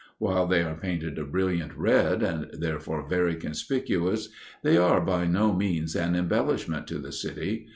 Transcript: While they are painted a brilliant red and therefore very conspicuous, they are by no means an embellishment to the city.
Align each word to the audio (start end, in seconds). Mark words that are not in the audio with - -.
While 0.17 0.47
they 0.47 0.63
are 0.63 0.73
painted 0.79 1.19
a 1.19 1.23
brilliant 1.23 1.77
red 1.77 2.23
and 2.23 2.49
therefore 2.59 3.07
very 3.07 3.35
conspicuous, 3.35 4.29
they 4.63 4.75
are 4.75 4.99
by 4.99 5.27
no 5.27 5.53
means 5.53 5.95
an 5.95 6.15
embellishment 6.15 6.87
to 6.87 6.97
the 6.97 7.11
city. 7.11 7.67